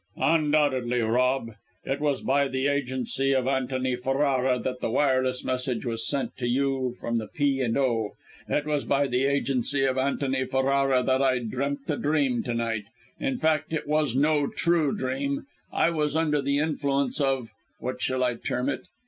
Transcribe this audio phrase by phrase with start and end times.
[0.17, 1.51] "Undoubtedly, Rob!
[1.83, 6.47] it was by the agency of Antony Ferrara that the wireless message was sent to
[6.47, 7.61] you from the P.
[7.61, 8.13] and O.
[8.49, 12.85] It was by the agency of Antony Ferrara that I dreamt a dream to night.
[13.19, 18.23] In fact it was no true dream; I was under the influence of what shall
[18.23, 18.81] I term it?